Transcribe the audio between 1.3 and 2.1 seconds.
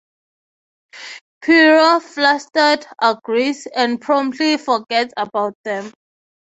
Piro,